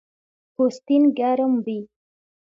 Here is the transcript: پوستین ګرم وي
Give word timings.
پوستین 0.53 1.03
ګرم 1.17 1.51
وي 1.65 1.79